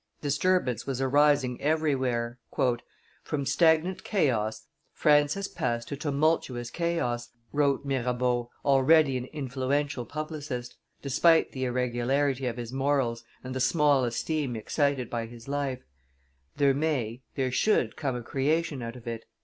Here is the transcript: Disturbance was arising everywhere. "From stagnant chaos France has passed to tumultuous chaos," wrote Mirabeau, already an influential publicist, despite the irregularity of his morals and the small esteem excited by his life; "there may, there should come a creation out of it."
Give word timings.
Disturbance 0.19 0.87
was 0.87 0.99
arising 0.99 1.61
everywhere. 1.61 2.39
"From 3.23 3.45
stagnant 3.45 4.03
chaos 4.03 4.65
France 4.93 5.35
has 5.35 5.47
passed 5.47 5.89
to 5.89 5.95
tumultuous 5.95 6.71
chaos," 6.71 7.29
wrote 7.51 7.85
Mirabeau, 7.85 8.49
already 8.65 9.15
an 9.19 9.25
influential 9.25 10.07
publicist, 10.07 10.75
despite 11.03 11.51
the 11.51 11.65
irregularity 11.65 12.47
of 12.47 12.57
his 12.57 12.73
morals 12.73 13.23
and 13.43 13.53
the 13.53 13.59
small 13.59 14.03
esteem 14.03 14.55
excited 14.55 15.07
by 15.07 15.27
his 15.27 15.47
life; 15.47 15.83
"there 16.57 16.73
may, 16.73 17.21
there 17.35 17.51
should 17.51 17.95
come 17.95 18.15
a 18.15 18.23
creation 18.23 18.81
out 18.81 18.95
of 18.95 19.05
it." 19.05 19.25